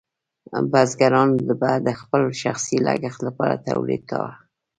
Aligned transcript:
بزګرانو 0.71 1.37
به 1.59 1.71
د 1.87 1.89
خپل 1.99 2.23
شخصي 2.41 2.77
لګښت 2.85 3.19
لپاره 3.27 3.63
تولید 3.67 4.01
کاوه. 4.11 4.33